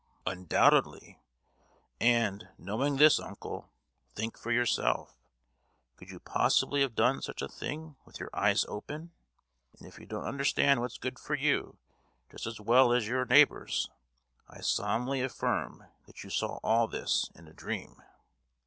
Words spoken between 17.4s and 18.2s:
a dream!"